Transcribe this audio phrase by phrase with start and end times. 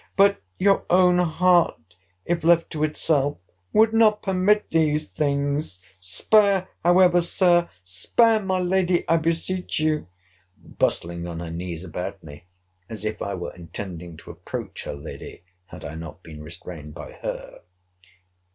[0.15, 1.95] —But your own heart,
[2.25, 3.37] if left to itself,
[3.71, 7.69] would not permit these things—spare, however, Sir!
[7.83, 12.45] spare my lady, I beseech you!—bustling on her knees about me,
[12.89, 17.11] as if I were intending to approach her lady, had I not been restrained by
[17.21, 17.59] her.